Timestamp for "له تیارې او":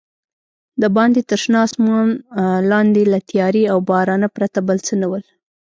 3.13-3.77